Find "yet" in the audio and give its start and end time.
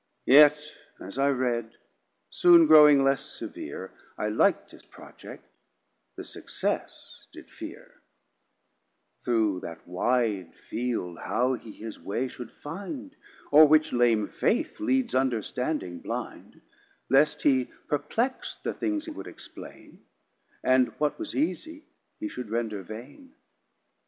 0.25-0.59